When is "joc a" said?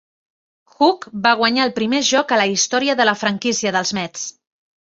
2.09-2.39